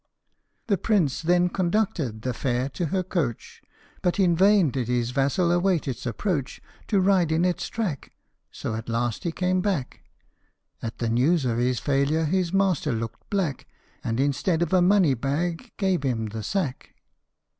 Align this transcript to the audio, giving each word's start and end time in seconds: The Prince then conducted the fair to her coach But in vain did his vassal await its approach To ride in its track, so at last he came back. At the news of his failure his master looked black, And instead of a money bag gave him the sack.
The 0.65 0.79
Prince 0.79 1.21
then 1.21 1.49
conducted 1.49 2.23
the 2.23 2.33
fair 2.33 2.69
to 2.69 2.87
her 2.87 3.03
coach 3.03 3.61
But 4.01 4.19
in 4.19 4.35
vain 4.35 4.71
did 4.71 4.87
his 4.87 5.11
vassal 5.11 5.51
await 5.51 5.87
its 5.87 6.07
approach 6.07 6.59
To 6.87 6.99
ride 6.99 7.31
in 7.31 7.45
its 7.45 7.67
track, 7.67 8.11
so 8.51 8.73
at 8.73 8.89
last 8.89 9.25
he 9.25 9.31
came 9.31 9.61
back. 9.61 10.01
At 10.81 10.97
the 10.97 11.07
news 11.09 11.45
of 11.45 11.59
his 11.59 11.79
failure 11.79 12.25
his 12.25 12.51
master 12.51 12.91
looked 12.93 13.29
black, 13.29 13.67
And 14.03 14.19
instead 14.19 14.63
of 14.63 14.73
a 14.73 14.81
money 14.81 15.13
bag 15.13 15.71
gave 15.77 16.01
him 16.01 16.25
the 16.29 16.41
sack. 16.41 16.95